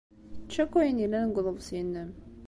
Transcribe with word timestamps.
Ečč 0.45 0.55
akk 0.63 0.73
ayen 0.81 1.01
yellan 1.03 1.27
deg 1.29 1.37
uḍebsi-nnem. 1.39 2.09